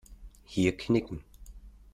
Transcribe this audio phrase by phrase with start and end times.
[0.45, 1.23] Hier knicken.